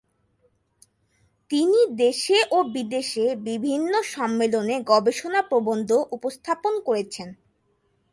তিনি 1.51 1.79
দেশে 1.95 2.37
ও 2.51 2.57
বিদেশে 2.73 3.25
বিভিন্ন 3.47 3.91
সম্মেলনে 4.11 4.75
গবেষণা 4.83 5.41
প্রবন্ধ 5.41 5.89
উপস্থাপন 6.11 6.73
করেছেন। 6.85 7.29